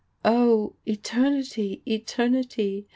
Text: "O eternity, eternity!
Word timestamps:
"O 0.25 0.73
eternity, 0.87 1.83
eternity! 1.85 2.87